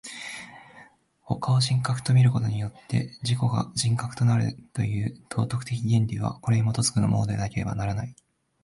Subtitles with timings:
[1.27, 8.15] 他を人格と見ることによって自己が人格となるという道徳的原理は、これに基づくものでなければならない。